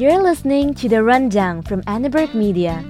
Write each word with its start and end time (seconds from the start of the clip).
You're 0.00 0.22
listening 0.22 0.72
to 0.76 0.88
the 0.88 1.02
Rundown 1.04 1.60
from 1.60 1.82
Annenberg 1.86 2.34
Media. 2.34 2.82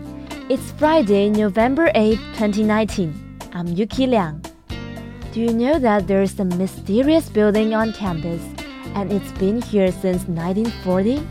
It's 0.49 0.71
Friday, 0.71 1.29
November 1.29 1.91
8, 1.97 2.15
2019. 2.39 3.37
I'm 3.53 3.67
Yuki 3.67 4.07
Liang. 4.07 4.45
Do 5.33 5.41
you 5.41 5.53
know 5.53 5.81
that 5.81 6.07
there's 6.07 6.39
a 6.39 6.45
mysterious 6.45 7.29
building 7.29 7.75
on 7.75 7.93
campus 7.95 8.41
and 8.95 9.11
it's 9.11 9.33
been 9.33 9.61
here 9.61 9.91
since 9.91 10.23
1940? 10.29 11.27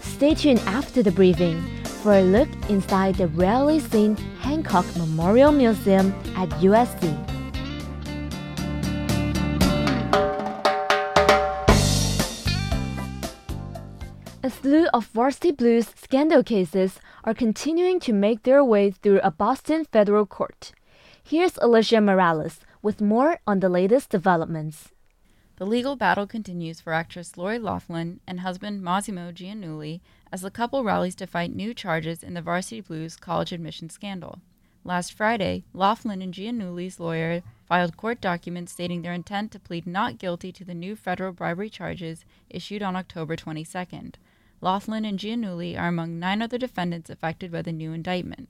Stay 0.00 0.34
tuned 0.34 0.60
after 0.60 1.02
the 1.02 1.12
briefing 1.12 1.60
for 1.84 2.14
a 2.14 2.22
look 2.22 2.48
inside 2.70 3.16
the 3.16 3.26
rarely 3.26 3.78
seen 3.78 4.16
Hancock 4.40 4.86
Memorial 4.96 5.52
Museum 5.52 6.14
at 6.34 6.48
USC. 6.64 7.29
Slew 14.70 14.86
of 14.94 15.06
varsity 15.06 15.50
blues 15.50 15.88
scandal 15.96 16.44
cases 16.44 17.00
are 17.24 17.34
continuing 17.34 17.98
to 17.98 18.12
make 18.12 18.44
their 18.44 18.62
way 18.62 18.88
through 18.88 19.18
a 19.18 19.28
Boston 19.32 19.84
federal 19.84 20.24
court. 20.24 20.70
Here's 21.24 21.58
Alicia 21.60 22.00
Morales 22.00 22.60
with 22.80 23.00
more 23.00 23.40
on 23.48 23.58
the 23.58 23.68
latest 23.68 24.10
developments. 24.10 24.90
The 25.56 25.66
legal 25.66 25.96
battle 25.96 26.28
continues 26.28 26.80
for 26.80 26.92
actress 26.92 27.36
Lori 27.36 27.58
Loughlin 27.58 28.20
and 28.28 28.38
husband 28.38 28.80
Mossimo 28.80 29.32
Giannulli 29.32 30.02
as 30.30 30.42
the 30.42 30.52
couple 30.52 30.84
rallies 30.84 31.16
to 31.16 31.26
fight 31.26 31.52
new 31.52 31.74
charges 31.74 32.22
in 32.22 32.34
the 32.34 32.40
Varsity 32.40 32.80
Blues 32.80 33.16
college 33.16 33.50
admission 33.50 33.90
scandal. 33.90 34.38
Last 34.84 35.12
Friday, 35.12 35.64
Loughlin 35.74 36.22
and 36.22 36.32
Giannulli's 36.32 37.00
lawyer 37.00 37.42
filed 37.66 37.96
court 37.96 38.20
documents 38.20 38.70
stating 38.70 39.02
their 39.02 39.14
intent 39.14 39.50
to 39.50 39.58
plead 39.58 39.84
not 39.84 40.18
guilty 40.18 40.52
to 40.52 40.64
the 40.64 40.74
new 40.74 40.94
federal 40.94 41.32
bribery 41.32 41.70
charges 41.70 42.24
issued 42.48 42.84
on 42.84 42.94
October 42.94 43.34
22nd. 43.34 44.14
Loughlin 44.62 45.04
and 45.06 45.18
Giannulli 45.18 45.78
are 45.78 45.88
among 45.88 46.18
nine 46.18 46.42
other 46.42 46.58
defendants 46.58 47.08
affected 47.08 47.50
by 47.50 47.62
the 47.62 47.72
new 47.72 47.92
indictment. 47.92 48.48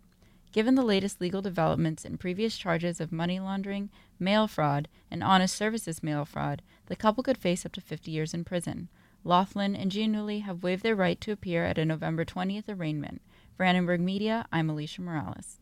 Given 0.52 0.74
the 0.74 0.82
latest 0.82 1.20
legal 1.20 1.40
developments 1.40 2.04
and 2.04 2.18
previous 2.18 2.58
charges 2.58 3.00
of 3.00 3.12
money 3.12 3.38
laundering, 3.38 3.90
mail 4.18 4.48
fraud, 4.48 4.88
and 5.08 5.22
honest 5.22 5.54
services 5.54 6.02
mail 6.02 6.24
fraud, 6.24 6.62
the 6.86 6.96
couple 6.96 7.22
could 7.22 7.38
face 7.38 7.64
up 7.64 7.72
to 7.72 7.80
50 7.80 8.10
years 8.10 8.34
in 8.34 8.44
prison. 8.44 8.88
Loughlin 9.22 9.76
and 9.76 9.92
Giannulli 9.92 10.42
have 10.42 10.64
waived 10.64 10.82
their 10.82 10.96
right 10.96 11.20
to 11.20 11.30
appear 11.30 11.64
at 11.64 11.78
a 11.78 11.84
November 11.84 12.24
20th 12.24 12.68
arraignment. 12.68 13.22
For 13.56 13.64
Annenberg 13.64 14.00
Media, 14.00 14.46
I'm 14.50 14.68
Alicia 14.68 15.02
Morales. 15.02 15.60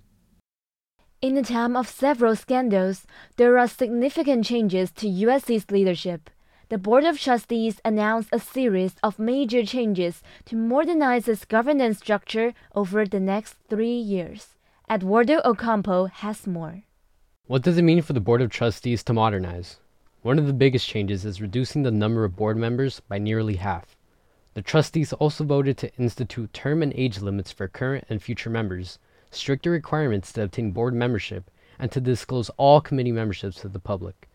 In 1.20 1.36
a 1.36 1.42
time 1.42 1.76
of 1.76 1.88
several 1.88 2.36
scandals, 2.36 3.06
there 3.36 3.58
are 3.58 3.68
significant 3.68 4.46
changes 4.46 4.92
to 4.92 5.06
USC's 5.08 5.70
leadership 5.70 6.30
the 6.70 6.76
Board 6.76 7.04
of 7.04 7.18
Trustees 7.18 7.80
announced 7.82 8.28
a 8.30 8.38
series 8.38 8.94
of 9.02 9.18
major 9.18 9.64
changes 9.64 10.22
to 10.44 10.54
modernize 10.54 11.26
its 11.26 11.46
governance 11.46 11.98
structure 11.98 12.52
over 12.74 13.06
the 13.06 13.20
next 13.20 13.56
three 13.70 13.96
years. 13.96 14.48
Eduardo 14.90 15.40
Ocampo 15.46 16.06
has 16.06 16.46
more. 16.46 16.82
What 17.46 17.62
does 17.62 17.78
it 17.78 17.82
mean 17.82 18.02
for 18.02 18.12
the 18.12 18.20
Board 18.20 18.42
of 18.42 18.50
Trustees 18.50 19.02
to 19.04 19.14
modernize? 19.14 19.78
One 20.20 20.38
of 20.38 20.46
the 20.46 20.52
biggest 20.52 20.86
changes 20.86 21.24
is 21.24 21.40
reducing 21.40 21.84
the 21.84 21.90
number 21.90 22.24
of 22.24 22.36
board 22.36 22.58
members 22.58 23.00
by 23.00 23.16
nearly 23.16 23.56
half. 23.56 23.96
The 24.52 24.60
trustees 24.60 25.14
also 25.14 25.44
voted 25.44 25.78
to 25.78 25.94
institute 25.96 26.52
term 26.52 26.82
and 26.82 26.92
age 26.94 27.20
limits 27.20 27.50
for 27.50 27.68
current 27.68 28.04
and 28.10 28.22
future 28.22 28.50
members, 28.50 28.98
stricter 29.30 29.70
requirements 29.70 30.34
to 30.34 30.42
obtain 30.42 30.72
board 30.72 30.92
membership, 30.92 31.50
and 31.78 31.90
to 31.92 32.00
disclose 32.00 32.50
all 32.58 32.82
committee 32.82 33.12
memberships 33.12 33.62
to 33.62 33.68
the 33.68 33.78
public. 33.78 34.28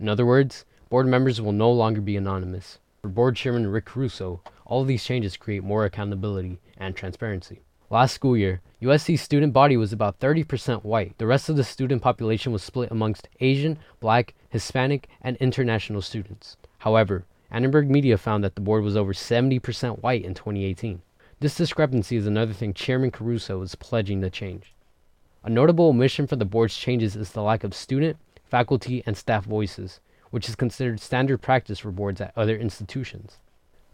In 0.00 0.08
other 0.08 0.24
words, 0.24 0.64
Board 0.90 1.06
members 1.06 1.40
will 1.40 1.52
no 1.52 1.72
longer 1.72 2.00
be 2.00 2.16
anonymous. 2.16 2.78
For 3.00 3.08
Board 3.08 3.36
Chairman 3.36 3.66
Rick 3.66 3.86
Caruso, 3.86 4.42
all 4.66 4.82
of 4.82 4.86
these 4.86 5.02
changes 5.02 5.36
create 5.36 5.64
more 5.64 5.84
accountability 5.84 6.58
and 6.76 6.94
transparency. 6.94 7.62
Last 7.90 8.12
school 8.12 8.36
year, 8.36 8.60
USC's 8.82 9.22
student 9.22 9.52
body 9.52 9.76
was 9.76 9.92
about 9.92 10.20
30% 10.20 10.84
white. 10.84 11.16
The 11.16 11.26
rest 11.26 11.48
of 11.48 11.56
the 11.56 11.64
student 11.64 12.02
population 12.02 12.52
was 12.52 12.62
split 12.62 12.90
amongst 12.90 13.28
Asian, 13.40 13.78
Black, 14.00 14.34
Hispanic, 14.50 15.08
and 15.22 15.36
international 15.38 16.02
students. 16.02 16.56
However, 16.78 17.24
Annenberg 17.50 17.88
Media 17.88 18.18
found 18.18 18.44
that 18.44 18.54
the 18.54 18.60
board 18.60 18.84
was 18.84 18.96
over 18.96 19.12
70% 19.12 20.02
white 20.02 20.24
in 20.24 20.34
2018. 20.34 21.00
This 21.40 21.56
discrepancy 21.56 22.16
is 22.16 22.26
another 22.26 22.52
thing 22.52 22.74
Chairman 22.74 23.10
Caruso 23.10 23.62
is 23.62 23.74
pledging 23.74 24.20
to 24.20 24.28
change. 24.28 24.74
A 25.42 25.50
notable 25.50 25.88
omission 25.88 26.26
for 26.26 26.36
the 26.36 26.44
board's 26.44 26.76
changes 26.76 27.16
is 27.16 27.30
the 27.30 27.42
lack 27.42 27.64
of 27.64 27.74
student, 27.74 28.18
faculty, 28.44 29.02
and 29.06 29.16
staff 29.16 29.44
voices 29.44 30.00
which 30.34 30.48
is 30.48 30.56
considered 30.56 30.98
standard 30.98 31.40
practice 31.40 31.78
for 31.78 31.92
boards 31.92 32.20
at 32.20 32.32
other 32.36 32.56
institutions. 32.56 33.38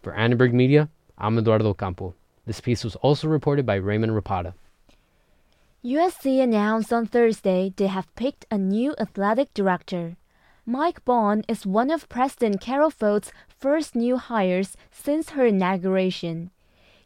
For 0.03 0.15
Annenberg 0.15 0.55
Media, 0.55 0.89
I'm 1.19 1.37
Eduardo 1.37 1.69
Ocampo. 1.69 2.15
This 2.47 2.63
piece 2.63 2.83
was 2.83 2.97
also 2.97 3.29
reported 3.29 3.67
by 3.67 3.75
Raymond 3.75 4.13
Rapata. 4.13 4.55
USC 5.85 6.43
announced 6.43 6.95
on 6.95 7.05
Thursday 7.05 7.75
they 7.77 7.89
have 7.89 8.15
picked 8.15 8.47
a 8.51 8.57
new 8.57 8.95
athletic 8.99 9.53
director. 9.53 10.17
Mike 10.65 11.05
Bohn 11.05 11.45
is 11.47 11.67
one 11.67 11.91
of 11.91 12.09
President 12.09 12.59
Carol 12.59 12.89
Folt's 12.89 13.33
first 13.47 13.95
new 13.95 14.17
hires 14.17 14.79
since 14.91 15.37
her 15.37 15.45
inauguration. 15.45 16.51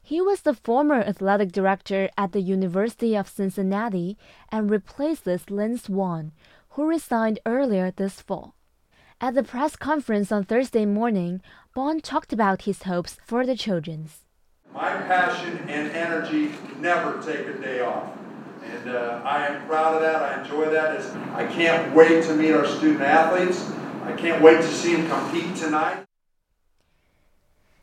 He 0.01 0.21
was 0.21 0.43
the 0.43 0.55
former 0.55 1.01
athletic 1.01 1.51
director 1.51 2.09
at 2.17 2.31
the 2.31 2.41
University 2.41 3.17
of 3.17 3.29
Cincinnati 3.29 4.17
and 4.53 4.71
replaces 4.71 5.51
Lynn 5.51 5.77
Swann, 5.77 6.31
who 6.77 6.87
resigned 6.87 7.41
earlier 7.45 7.91
this 7.91 8.21
fall. 8.21 8.55
At 9.21 9.35
the 9.35 9.45
press 9.45 9.77
conference 9.77 10.33
on 10.33 10.45
Thursday 10.45 10.85
morning, 10.85 11.41
Bohn 11.75 12.01
talked 12.01 12.33
about 12.33 12.63
his 12.63 12.83
hopes 12.83 13.17
for 13.25 13.47
the 13.47 13.57
Trojans. 13.57 14.23
My 14.73 14.91
passion 14.91 15.59
and 15.69 15.91
energy 15.93 16.53
never 16.81 17.23
take 17.23 17.47
a 17.47 17.59
day 17.59 17.81
off. 17.81 18.11
And 18.65 18.91
uh, 18.91 19.23
I 19.25 19.47
am 19.47 19.67
proud 19.67 19.95
of 19.95 20.03
that. 20.03 20.21
I 20.21 20.43
enjoy 20.43 20.69
that. 20.71 20.97
It's, 20.97 21.11
I 21.33 21.47
can't 21.47 21.95
wait 21.95 22.25
to 22.25 22.35
meet 22.35 22.53
our 22.53 22.67
student 22.67 23.03
athletes. 23.03 23.71
I 24.03 24.13
can't 24.13 24.43
wait 24.43 24.57
to 24.57 24.69
see 24.69 24.97
them 24.97 25.09
compete 25.09 25.55
tonight. 25.57 26.05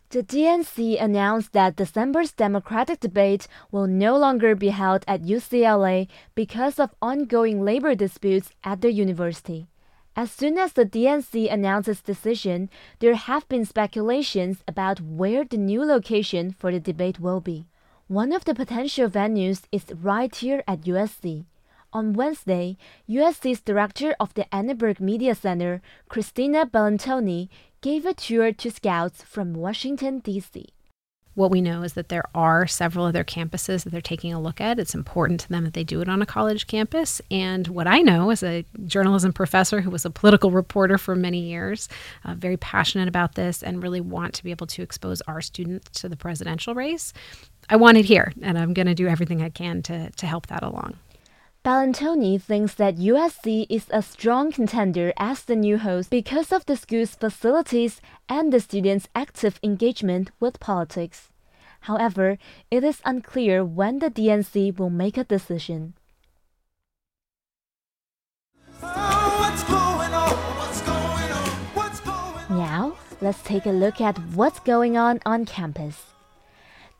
The 0.09 0.23
DNC 0.23 1.01
announced 1.01 1.53
that 1.53 1.77
December's 1.77 2.33
Democratic 2.33 2.99
debate 2.99 3.47
will 3.71 3.87
no 3.87 4.17
longer 4.17 4.55
be 4.55 4.69
held 4.69 5.05
at 5.07 5.21
UCLA 5.21 6.09
because 6.35 6.77
of 6.77 6.93
ongoing 7.01 7.63
labor 7.63 7.95
disputes 7.95 8.49
at 8.65 8.81
the 8.81 8.91
university. 8.91 9.69
As 10.15 10.29
soon 10.29 10.57
as 10.57 10.73
the 10.73 10.85
DNC 10.85 11.51
announced 11.51 11.87
its 11.87 12.01
decision, 12.01 12.69
there 12.99 13.15
have 13.15 13.47
been 13.47 13.63
speculations 13.63 14.61
about 14.67 14.99
where 14.99 15.45
the 15.45 15.57
new 15.57 15.85
location 15.85 16.51
for 16.51 16.69
the 16.71 16.81
debate 16.81 17.19
will 17.19 17.39
be. 17.39 17.65
One 18.07 18.33
of 18.33 18.43
the 18.43 18.53
potential 18.53 19.09
venues 19.09 19.61
is 19.71 19.85
right 19.93 20.35
here 20.35 20.63
at 20.67 20.81
USC. 20.81 21.45
On 21.93 22.11
Wednesday, 22.11 22.77
USC's 23.09 23.61
director 23.61 24.13
of 24.19 24.33
the 24.33 24.53
Annenberg 24.53 24.99
Media 24.99 25.33
Center, 25.33 25.81
Christina 26.09 26.65
Bellantoni, 26.65 27.47
gave 27.79 28.05
a 28.05 28.13
tour 28.13 28.51
to 28.51 28.69
scouts 28.69 29.23
from 29.23 29.53
Washington, 29.53 30.19
D.C. 30.19 30.67
What 31.33 31.49
we 31.49 31.61
know 31.61 31.83
is 31.83 31.93
that 31.93 32.09
there 32.09 32.25
are 32.35 32.67
several 32.67 33.05
other 33.05 33.23
campuses 33.23 33.83
that 33.83 33.91
they're 33.91 34.01
taking 34.01 34.33
a 34.33 34.41
look 34.41 34.59
at. 34.59 34.79
It's 34.79 34.93
important 34.93 35.39
to 35.41 35.49
them 35.49 35.63
that 35.63 35.73
they 35.73 35.83
do 35.83 36.01
it 36.01 36.09
on 36.09 36.21
a 36.21 36.25
college 36.25 36.67
campus. 36.67 37.21
And 37.31 37.67
what 37.69 37.87
I 37.87 38.01
know 38.01 38.31
as 38.31 38.43
a 38.43 38.65
journalism 38.85 39.31
professor 39.31 39.79
who 39.79 39.89
was 39.89 40.03
a 40.03 40.09
political 40.09 40.51
reporter 40.51 40.97
for 40.97 41.15
many 41.15 41.39
years, 41.39 41.87
uh, 42.25 42.35
very 42.35 42.57
passionate 42.57 43.07
about 43.07 43.35
this 43.35 43.63
and 43.63 43.81
really 43.81 44.01
want 44.01 44.33
to 44.35 44.43
be 44.43 44.51
able 44.51 44.67
to 44.67 44.81
expose 44.81 45.21
our 45.21 45.39
students 45.39 46.01
to 46.01 46.09
the 46.09 46.17
presidential 46.17 46.75
race, 46.75 47.13
I 47.69 47.77
want 47.77 47.97
it 47.97 48.05
here. 48.05 48.33
And 48.41 48.57
I'm 48.57 48.73
going 48.73 48.87
to 48.87 48.95
do 48.95 49.07
everything 49.07 49.41
I 49.41 49.49
can 49.49 49.81
to, 49.83 50.09
to 50.09 50.25
help 50.27 50.47
that 50.47 50.63
along. 50.63 50.97
Bellantoni 51.63 52.41
thinks 52.41 52.73
that 52.73 52.95
USC 52.95 53.67
is 53.69 53.85
a 53.91 54.01
strong 54.01 54.51
contender 54.51 55.13
as 55.17 55.43
the 55.43 55.55
new 55.55 55.77
host 55.77 56.09
because 56.09 56.51
of 56.51 56.65
the 56.65 56.75
school's 56.75 57.13
facilities 57.13 58.01
and 58.27 58.51
the 58.51 58.59
students' 58.59 59.07
active 59.13 59.59
engagement 59.61 60.31
with 60.39 60.59
politics. 60.59 61.29
However, 61.81 62.39
it 62.71 62.83
is 62.83 62.99
unclear 63.05 63.63
when 63.63 63.99
the 63.99 64.09
DNC 64.09 64.79
will 64.79 64.89
make 64.89 65.17
a 65.17 65.23
decision. 65.23 65.93
Now, 72.49 72.97
let's 73.21 73.43
take 73.43 73.67
a 73.67 73.71
look 73.71 74.01
at 74.01 74.17
what's 74.33 74.59
going 74.61 74.97
on 74.97 75.19
on 75.27 75.45
campus. 75.45 76.10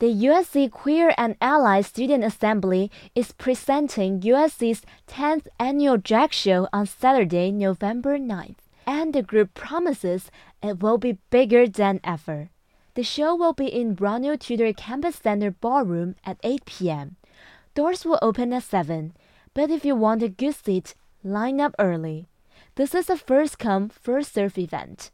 The 0.01 0.25
USC 0.25 0.71
Queer 0.71 1.13
and 1.15 1.35
Ally 1.39 1.81
Student 1.81 2.23
Assembly 2.23 2.89
is 3.13 3.33
presenting 3.33 4.21
USC's 4.21 4.81
10th 5.07 5.45
annual 5.59 5.97
drag 5.97 6.33
show 6.33 6.67
on 6.73 6.87
Saturday, 6.87 7.51
November 7.51 8.17
9th, 8.17 8.65
and 8.87 9.13
the 9.13 9.21
group 9.21 9.53
promises 9.53 10.31
it 10.63 10.81
will 10.81 10.97
be 10.97 11.19
bigger 11.29 11.67
than 11.67 11.99
ever. 12.03 12.49
The 12.95 13.03
show 13.03 13.35
will 13.35 13.53
be 13.53 13.67
in 13.67 13.93
Ronald 13.93 14.41
Tutor 14.41 14.73
Campus 14.73 15.17
Center 15.17 15.51
Ballroom 15.51 16.15
at 16.25 16.39
8 16.41 16.65
p.m. 16.65 17.17
Doors 17.75 18.03
will 18.03 18.17
open 18.23 18.53
at 18.53 18.63
7, 18.63 19.13
but 19.53 19.69
if 19.69 19.85
you 19.85 19.95
want 19.95 20.23
a 20.23 20.29
good 20.29 20.55
seat, 20.55 20.95
line 21.23 21.61
up 21.61 21.75
early. 21.77 22.27
This 22.73 22.95
is 22.95 23.07
a 23.07 23.17
first 23.17 23.59
come, 23.59 23.87
first 23.87 24.33
serve 24.33 24.57
event. 24.57 25.11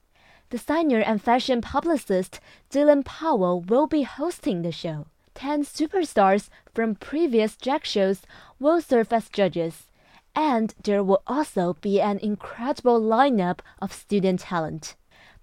Designer 0.50 1.00
and 1.00 1.22
fashion 1.22 1.60
publicist 1.60 2.40
Dylan 2.72 3.04
Powell 3.04 3.62
will 3.62 3.86
be 3.86 4.04
hosting 4.04 4.62
the 4.62 4.72
show. 4.72 5.08
10 5.36 5.66
superstars 5.66 6.50
from 6.74 6.96
previous 6.96 7.58
drag 7.58 7.86
shows 7.86 8.22
will 8.60 8.80
serve 8.80 9.12
as 9.12 9.28
judges, 9.28 9.88
and 10.34 10.74
there 10.84 11.04
will 11.04 11.22
also 11.28 11.76
be 11.82 12.00
an 12.00 12.18
incredible 12.20 13.00
lineup 13.00 13.60
of 13.82 13.92
student 13.92 14.40
talent. 14.40 14.96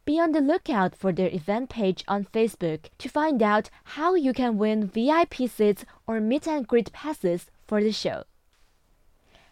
Be 0.07 0.19
on 0.19 0.33
the 0.33 0.41
lookout 0.41 0.97
for 0.97 1.13
their 1.13 1.29
event 1.29 1.69
page 1.69 2.03
on 2.09 2.25
Facebook 2.25 2.89
to 2.99 3.09
find 3.09 3.43
out 3.43 3.69
how 3.85 4.15
you 4.15 4.33
can 4.33 4.57
win 4.57 4.87
VIP 4.87 5.49
seats 5.49 5.85
or 6.07 6.19
meet 6.19 6.49
and 6.49 6.67
greet 6.67 6.93
passes 6.93 7.51
for 7.67 7.83
the 7.83 7.93
show. 7.93 8.25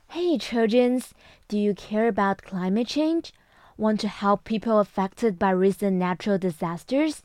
Hey 0.09 0.39
Trojans, 0.39 1.15
do 1.49 1.59
you 1.59 1.75
care 1.75 2.09
about 2.09 2.43
climate 2.43 2.87
change? 2.87 3.33
Want 3.77 4.01
to 4.01 4.09
help 4.09 4.45
people 4.45 4.81
affected 4.81 5.39
by 5.39 5.51
recent 5.51 5.97
natural 5.97 6.39
disasters? 6.39 7.23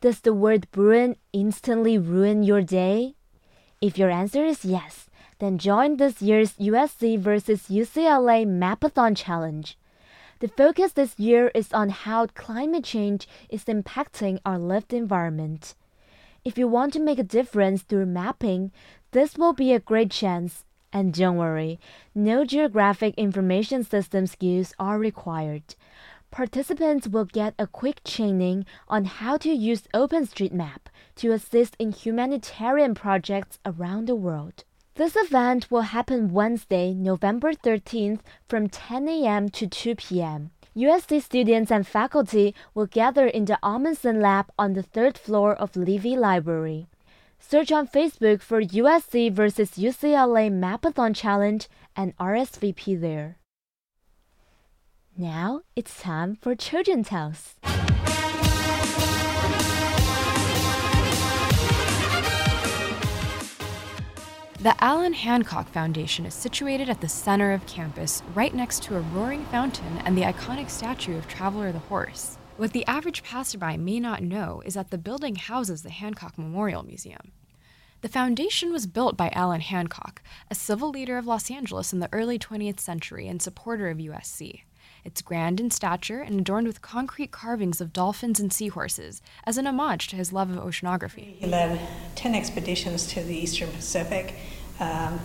Does 0.00 0.20
the 0.20 0.32
word 0.32 0.70
Bruin 0.70 1.16
instantly 1.32 1.98
ruin 1.98 2.42
your 2.42 2.62
day? 2.62 3.14
If 3.80 3.98
your 3.98 4.10
answer 4.10 4.44
is 4.44 4.64
yes, 4.64 5.08
then 5.38 5.58
join 5.58 5.96
this 5.96 6.22
year's 6.22 6.54
USC 6.54 7.18
versus 7.18 7.68
UCLA 7.68 8.46
Mapathon 8.46 9.16
Challenge. 9.16 9.76
The 10.40 10.48
focus 10.48 10.92
this 10.92 11.18
year 11.18 11.50
is 11.54 11.72
on 11.72 11.88
how 11.90 12.26
climate 12.28 12.84
change 12.84 13.28
is 13.48 13.64
impacting 13.64 14.38
our 14.44 14.58
lived 14.58 14.92
environment. 14.92 15.74
If 16.44 16.56
you 16.56 16.68
want 16.68 16.92
to 16.92 17.00
make 17.00 17.18
a 17.18 17.24
difference 17.24 17.82
through 17.82 18.06
mapping, 18.06 18.70
this 19.10 19.36
will 19.36 19.52
be 19.52 19.72
a 19.72 19.80
great 19.80 20.10
chance. 20.10 20.64
And 20.92 21.12
don't 21.12 21.36
worry, 21.36 21.78
no 22.14 22.44
geographic 22.44 23.14
information 23.16 23.84
system 23.84 24.26
skills 24.26 24.74
are 24.78 24.98
required. 24.98 25.74
Participants 26.30 27.08
will 27.08 27.24
get 27.24 27.54
a 27.58 27.66
quick 27.66 28.04
training 28.04 28.66
on 28.88 29.04
how 29.04 29.36
to 29.38 29.50
use 29.50 29.88
OpenStreetMap 29.94 30.88
to 31.16 31.32
assist 31.32 31.74
in 31.78 31.92
humanitarian 31.92 32.94
projects 32.94 33.58
around 33.64 34.06
the 34.06 34.14
world. 34.14 34.64
This 34.94 35.16
event 35.16 35.70
will 35.70 35.82
happen 35.82 36.32
Wednesday, 36.32 36.92
November 36.92 37.52
13th 37.52 38.20
from 38.48 38.68
10 38.68 39.08
a.m. 39.08 39.48
to 39.50 39.66
2 39.66 39.94
p.m. 39.94 40.50
USC 40.76 41.22
students 41.22 41.70
and 41.70 41.86
faculty 41.86 42.54
will 42.74 42.86
gather 42.86 43.26
in 43.26 43.44
the 43.46 43.58
Amundsen 43.62 44.20
Lab 44.20 44.46
on 44.58 44.74
the 44.74 44.82
third 44.82 45.16
floor 45.16 45.54
of 45.54 45.72
Leavey 45.72 46.16
Library. 46.16 46.88
Search 47.38 47.72
on 47.72 47.88
Facebook 47.88 48.42
for 48.42 48.62
USC 48.62 49.32
versus 49.32 49.70
UCLA 49.72 50.50
Mapathon 50.50 51.14
Challenge 51.14 51.66
and 51.96 52.16
RSVP 52.18 53.00
there. 53.00 53.38
Now 55.16 55.62
it's 55.74 56.00
time 56.00 56.36
for 56.36 56.54
Children's 56.54 57.08
House. 57.08 57.54
The 64.60 64.74
Allan 64.82 65.12
Hancock 65.12 65.68
Foundation 65.68 66.26
is 66.26 66.34
situated 66.34 66.90
at 66.90 67.00
the 67.00 67.08
center 67.08 67.52
of 67.52 67.64
campus, 67.66 68.24
right 68.34 68.52
next 68.52 68.82
to 68.82 68.96
a 68.96 69.00
roaring 69.00 69.44
fountain 69.46 69.98
and 70.04 70.18
the 70.18 70.22
iconic 70.22 70.68
statue 70.68 71.16
of 71.16 71.28
Traveler 71.28 71.70
the 71.70 71.78
Horse. 71.78 72.38
What 72.58 72.72
the 72.72 72.84
average 72.86 73.22
passerby 73.22 73.76
may 73.76 74.00
not 74.00 74.20
know 74.20 74.62
is 74.66 74.74
that 74.74 74.90
the 74.90 74.98
building 74.98 75.36
houses 75.36 75.82
the 75.84 75.90
Hancock 75.90 76.36
Memorial 76.36 76.82
Museum. 76.82 77.30
The 78.00 78.08
foundation 78.08 78.72
was 78.72 78.88
built 78.88 79.16
by 79.16 79.28
Allan 79.28 79.60
Hancock, 79.60 80.22
a 80.50 80.56
civil 80.56 80.90
leader 80.90 81.18
of 81.18 81.24
Los 81.24 81.52
Angeles 81.52 81.92
in 81.92 82.00
the 82.00 82.08
early 82.12 82.36
20th 82.36 82.80
century 82.80 83.28
and 83.28 83.40
supporter 83.40 83.88
of 83.90 83.98
USC. 83.98 84.62
It's 85.04 85.22
grand 85.22 85.60
in 85.60 85.70
stature 85.70 86.20
and 86.20 86.40
adorned 86.40 86.66
with 86.66 86.82
concrete 86.82 87.30
carvings 87.30 87.80
of 87.80 87.92
dolphins 87.92 88.40
and 88.40 88.52
seahorses 88.52 89.22
as 89.44 89.56
an 89.56 89.68
homage 89.68 90.08
to 90.08 90.16
his 90.16 90.32
love 90.32 90.50
of 90.50 90.56
oceanography. 90.56 91.36
He 91.36 91.46
led 91.46 91.78
10 92.16 92.34
expeditions 92.34 93.06
to 93.12 93.22
the 93.22 93.36
Eastern 93.36 93.70
Pacific, 93.70 94.34
um, 94.80 95.20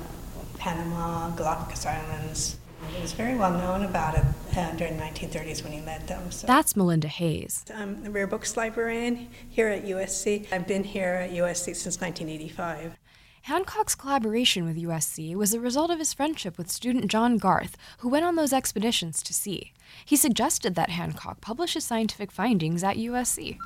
Panama, 0.59 1.31
Galapagos 1.31 1.83
Islands. 1.87 2.57
He 2.93 3.01
was 3.01 3.13
very 3.13 3.35
well 3.35 3.51
known 3.51 3.83
about 3.83 4.15
it 4.15 4.23
uh, 4.55 4.71
during 4.73 4.97
the 4.97 5.03
1930s 5.03 5.63
when 5.63 5.73
he 5.73 5.81
led 5.81 6.07
them. 6.07 6.31
So. 6.31 6.45
That's 6.47 6.75
Melinda 6.75 7.07
Hayes. 7.07 7.65
I'm 7.73 8.03
the 8.03 8.11
rare 8.11 8.27
books 8.27 8.55
librarian 8.55 9.29
here 9.49 9.67
at 9.67 9.83
USC. 9.85 10.51
I've 10.51 10.67
been 10.67 10.83
here 10.83 11.13
at 11.13 11.31
USC 11.31 11.75
since 11.75 11.99
1985. 11.99 12.97
Hancock's 13.43 13.95
collaboration 13.95 14.63
with 14.63 14.81
USC 14.81 15.35
was 15.35 15.51
the 15.51 15.59
result 15.59 15.91
of 15.91 15.99
his 15.99 16.13
friendship 16.13 16.57
with 16.57 16.71
student 16.71 17.11
John 17.11 17.37
Garth, 17.37 17.75
who 17.97 18.07
went 18.07 18.23
on 18.23 18.35
those 18.35 18.53
expeditions 18.53 19.21
to 19.23 19.33
sea. 19.33 19.73
He 20.05 20.15
suggested 20.15 20.75
that 20.75 20.91
Hancock 20.91 21.41
publish 21.41 21.73
his 21.73 21.83
scientific 21.83 22.31
findings 22.31 22.85
at 22.85 22.95
USC. 22.95 23.57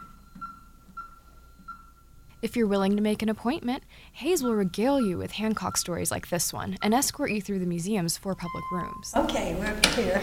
If 2.48 2.56
you're 2.56 2.66
willing 2.66 2.96
to 2.96 3.02
make 3.02 3.22
an 3.22 3.28
appointment, 3.28 3.84
Hayes 4.14 4.42
will 4.42 4.56
regale 4.56 5.02
you 5.02 5.18
with 5.18 5.34
Hancock 5.34 5.76
stories 5.76 6.12
like 6.12 6.30
this 6.30 6.54
one 6.54 6.78
and 6.82 6.94
escort 6.94 7.30
you 7.30 7.42
through 7.42 7.60
the 7.60 7.66
museum's 7.66 8.16
four 8.16 8.36
public 8.36 8.64
rooms. 8.72 9.12
Okay, 9.18 9.54
we're 9.56 9.76
here. 10.02 10.20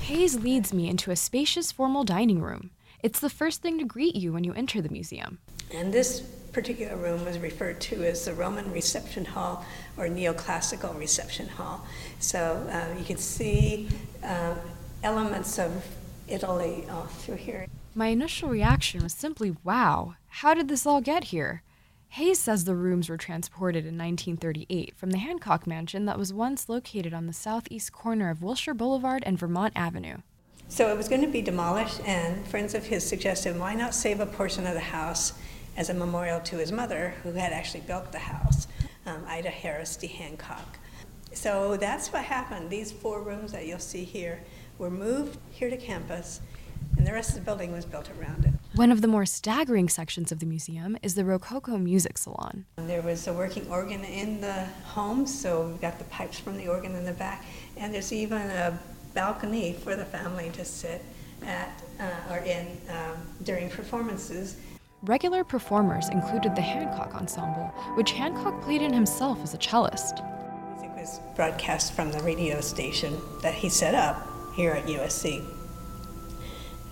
Hayes 0.00 0.40
leads 0.40 0.74
me 0.74 0.88
into 0.88 1.12
a 1.12 1.16
spacious, 1.16 1.70
formal 1.70 2.02
dining 2.02 2.42
room. 2.42 2.70
It's 3.00 3.20
the 3.20 3.30
first 3.30 3.62
thing 3.62 3.78
to 3.78 3.84
greet 3.84 4.16
you 4.16 4.32
when 4.32 4.42
you 4.42 4.52
enter 4.54 4.82
the 4.82 4.88
museum. 4.88 5.38
And 5.72 5.94
this 5.94 6.18
particular 6.52 6.96
room 6.96 7.24
was 7.24 7.38
referred 7.38 7.80
to 7.82 8.02
as 8.02 8.24
the 8.24 8.34
Roman 8.34 8.72
reception 8.72 9.24
hall 9.24 9.64
or 9.96 10.08
neoclassical 10.08 10.98
reception 10.98 11.46
hall. 11.46 11.86
So 12.18 12.68
uh, 12.72 12.98
you 12.98 13.04
can 13.04 13.18
see 13.18 13.88
uh, 14.24 14.56
elements 15.04 15.60
of 15.60 15.86
Italy 16.26 16.86
all 16.90 17.04
through 17.04 17.36
here. 17.36 17.68
My 17.94 18.08
initial 18.08 18.48
reaction 18.48 19.00
was 19.00 19.12
simply, 19.12 19.56
wow, 19.62 20.16
how 20.26 20.54
did 20.54 20.66
this 20.66 20.84
all 20.84 21.00
get 21.00 21.24
here? 21.24 21.62
Hayes 22.12 22.38
says 22.38 22.64
the 22.64 22.74
rooms 22.74 23.08
were 23.08 23.18
transported 23.18 23.84
in 23.84 23.98
1938 23.98 24.96
from 24.96 25.10
the 25.10 25.18
Hancock 25.18 25.66
Mansion 25.66 26.06
that 26.06 26.18
was 26.18 26.32
once 26.32 26.68
located 26.68 27.12
on 27.12 27.26
the 27.26 27.32
southeast 27.32 27.92
corner 27.92 28.30
of 28.30 28.42
Wilshire 28.42 28.74
Boulevard 28.74 29.22
and 29.26 29.38
Vermont 29.38 29.74
Avenue. 29.76 30.18
So 30.68 30.90
it 30.90 30.96
was 30.96 31.08
going 31.08 31.20
to 31.20 31.28
be 31.28 31.42
demolished, 31.42 32.00
and 32.06 32.46
friends 32.46 32.74
of 32.74 32.86
his 32.86 33.06
suggested, 33.06 33.58
why 33.58 33.74
not 33.74 33.94
save 33.94 34.20
a 34.20 34.26
portion 34.26 34.66
of 34.66 34.74
the 34.74 34.80
house 34.80 35.34
as 35.76 35.90
a 35.90 35.94
memorial 35.94 36.40
to 36.40 36.56
his 36.56 36.72
mother, 36.72 37.14
who 37.22 37.32
had 37.32 37.52
actually 37.52 37.80
built 37.80 38.10
the 38.10 38.18
house, 38.18 38.66
um, 39.06 39.22
Ida 39.26 39.50
Haraszthy 39.50 40.10
Hancock. 40.10 40.78
So 41.32 41.76
that's 41.76 42.12
what 42.12 42.24
happened. 42.24 42.68
These 42.68 42.90
four 42.90 43.22
rooms 43.22 43.52
that 43.52 43.66
you'll 43.66 43.78
see 43.78 44.04
here 44.04 44.42
were 44.78 44.90
moved 44.90 45.38
here 45.50 45.70
to 45.70 45.76
campus, 45.76 46.40
and 46.96 47.06
the 47.06 47.12
rest 47.12 47.30
of 47.30 47.36
the 47.36 47.42
building 47.42 47.70
was 47.70 47.84
built 47.84 48.10
around 48.18 48.44
it. 48.44 48.54
One 48.78 48.92
of 48.92 49.02
the 49.02 49.08
more 49.08 49.26
staggering 49.26 49.88
sections 49.88 50.30
of 50.30 50.38
the 50.38 50.46
museum 50.46 50.96
is 51.02 51.16
the 51.16 51.24
Rococo 51.24 51.78
Music 51.78 52.16
Salon. 52.16 52.64
There 52.76 53.02
was 53.02 53.26
a 53.26 53.32
working 53.32 53.68
organ 53.68 54.04
in 54.04 54.40
the 54.40 54.66
home, 54.84 55.26
so 55.26 55.70
we 55.70 55.78
got 55.78 55.98
the 55.98 56.04
pipes 56.04 56.38
from 56.38 56.56
the 56.56 56.68
organ 56.68 56.94
in 56.94 57.04
the 57.04 57.12
back, 57.12 57.44
and 57.76 57.92
there's 57.92 58.12
even 58.12 58.40
a 58.40 58.78
balcony 59.14 59.72
for 59.72 59.96
the 59.96 60.04
family 60.04 60.50
to 60.50 60.64
sit 60.64 61.04
at 61.44 61.82
uh, 61.98 62.32
or 62.32 62.38
in 62.38 62.68
um, 62.88 63.16
during 63.42 63.68
performances. 63.68 64.56
Regular 65.02 65.42
performers 65.42 66.08
included 66.10 66.54
the 66.54 66.62
Hancock 66.62 67.16
Ensemble, 67.16 67.74
which 67.96 68.12
Hancock 68.12 68.62
played 68.62 68.80
in 68.80 68.92
himself 68.92 69.42
as 69.42 69.54
a 69.54 69.58
cellist. 69.58 70.22
Music 70.70 70.94
was 70.94 71.18
broadcast 71.34 71.94
from 71.94 72.12
the 72.12 72.20
radio 72.20 72.60
station 72.60 73.20
that 73.42 73.54
he 73.54 73.68
set 73.68 73.96
up 73.96 74.24
here 74.54 74.70
at 74.70 74.86
USC. 74.86 75.57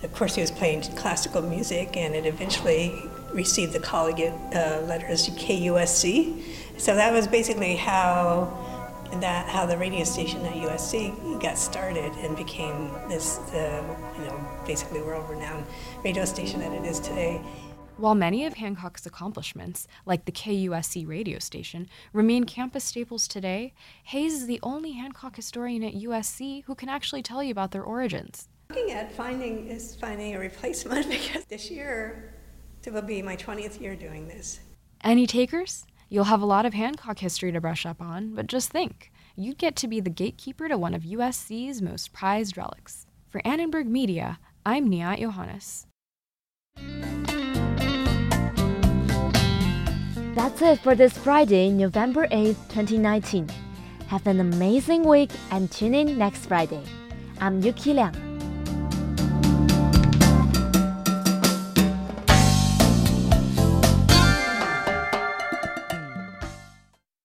Of 0.03 0.13
course, 0.13 0.35
he 0.35 0.41
was 0.41 0.51
playing 0.51 0.81
classical 0.95 1.41
music, 1.41 1.97
and 1.97 2.13
it 2.13 2.25
eventually 2.25 2.93
received 3.33 3.73
the 3.73 3.79
collegiate 3.79 4.33
uh, 4.53 4.81
letters 4.81 5.27
KUSC. 5.29 6.43
So 6.77 6.95
that 6.95 7.11
was 7.11 7.27
basically 7.27 7.75
how 7.75 8.65
that 9.21 9.47
how 9.47 9.65
the 9.65 9.77
radio 9.77 10.03
station 10.03 10.45
at 10.45 10.53
USC 10.53 11.41
got 11.41 11.57
started 11.57 12.11
and 12.17 12.35
became 12.35 12.91
this, 13.07 13.39
uh, 13.53 13.83
you 14.17 14.25
know, 14.25 14.39
basically 14.65 15.01
world-renowned 15.01 15.65
radio 16.03 16.25
station 16.25 16.59
that 16.59 16.73
it 16.73 16.85
is 16.85 16.99
today. 16.99 17.41
While 17.95 18.15
many 18.15 18.45
of 18.45 18.53
Hancock's 18.53 19.07
accomplishments, 19.07 19.87
like 20.05 20.25
the 20.25 20.31
KUSC 20.31 21.07
radio 21.07 21.39
station, 21.39 21.89
remain 22.13 22.43
campus 22.43 22.83
staples 22.83 23.27
today, 23.27 23.73
Hayes 24.03 24.33
is 24.33 24.45
the 24.45 24.59
only 24.61 24.91
Hancock 24.91 25.35
historian 25.35 25.83
at 25.83 25.95
USC 25.95 26.63
who 26.65 26.75
can 26.75 26.89
actually 26.89 27.23
tell 27.23 27.41
you 27.41 27.51
about 27.51 27.71
their 27.71 27.81
origins. 27.81 28.49
Looking 28.69 28.91
at 28.91 29.13
finding 29.13 29.67
is 29.67 29.95
finding 29.95 30.35
a 30.35 30.39
replacement 30.39 31.09
because 31.09 31.45
this 31.45 31.71
year 31.71 32.33
it 32.85 32.93
will 32.93 33.01
be 33.01 33.21
my 33.21 33.35
20th 33.35 33.81
year 33.81 33.95
doing 33.97 34.29
this. 34.29 34.61
Any 35.03 35.27
takers? 35.27 35.85
You'll 36.09 36.23
have 36.25 36.41
a 36.41 36.45
lot 36.45 36.65
of 36.65 36.73
Hancock 36.73 37.19
history 37.19 37.51
to 37.51 37.59
brush 37.59 37.85
up 37.85 38.01
on, 38.01 38.33
but 38.33 38.47
just 38.47 38.71
think, 38.71 39.11
you'd 39.35 39.57
get 39.57 39.75
to 39.77 39.87
be 39.89 39.99
the 39.99 40.09
gatekeeper 40.09 40.69
to 40.69 40.77
one 40.77 40.93
of 40.93 41.01
USC's 41.01 41.81
most 41.81 42.13
prized 42.13 42.55
relics. 42.55 43.05
For 43.27 43.41
Annenberg 43.45 43.87
Media, 43.87 44.39
I'm 44.65 44.87
Nia 44.87 45.17
Johannes. 45.17 45.85
That's 50.33 50.61
it 50.61 50.79
for 50.79 50.95
this 50.95 51.17
Friday, 51.17 51.69
November 51.71 52.27
8th, 52.27 52.69
2019. 52.69 53.49
Have 54.07 54.25
an 54.27 54.39
amazing 54.39 55.03
week 55.03 55.31
and 55.51 55.69
tune 55.69 55.93
in 55.93 56.17
next 56.17 56.45
Friday. 56.45 56.83
I'm 57.41 57.61
Yuki 57.61 57.93
Liang. 57.93 58.26